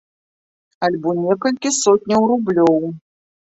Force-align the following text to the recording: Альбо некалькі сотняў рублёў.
Альбо 0.87 1.09
некалькі 1.19 1.73
сотняў 1.81 2.21
рублёў. 2.35 2.83